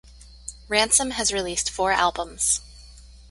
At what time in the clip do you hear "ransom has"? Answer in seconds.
0.67-1.31